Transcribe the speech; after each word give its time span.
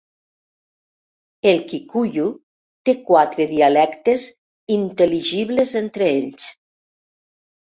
El 1.51 1.59
Kikuyu 1.71 2.25
té 2.89 2.95
quatre 3.11 3.47
dialectes 3.51 4.27
intel·ligibles 4.79 5.77
entre 5.83 6.09
ells. 6.19 6.49